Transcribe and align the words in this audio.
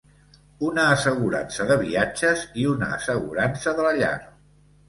Una 0.69 0.85
assegurança 0.93 1.67
de 1.73 1.77
viatges 1.83 2.47
i 2.63 2.67
una 2.73 2.91
assegurança 2.97 3.79
de 3.83 3.87
la 3.91 3.97
llar. 4.03 4.19